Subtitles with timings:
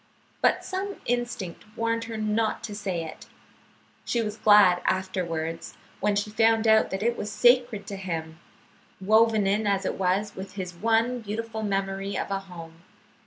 [0.41, 3.27] But some instinct warned her not to say it.
[4.03, 8.39] She was glad afterwards, when she found that it was sacred to him,
[8.99, 12.81] woven in as it was with his one beautiful memory of a home.